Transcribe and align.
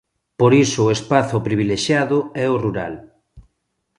Por 0.39 0.51
iso 0.65 0.81
o 0.85 0.93
espazo 0.97 1.37
privilexiado 1.47 2.17
é 2.45 2.45
o 2.55 2.59
rural. 2.65 2.93